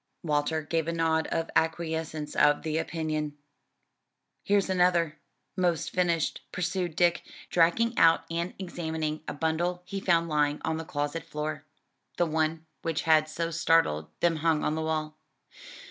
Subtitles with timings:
[0.23, 3.37] Walter gave a nod of acquiescence of the opinion.
[4.43, 5.19] "Here's another
[5.55, 10.85] 'most finished," pursued Dick, dragging out and examining a bundle he found lying on the
[10.85, 11.65] closet floor.
[12.17, 15.19] (The one which had so startled them hung on the wall.)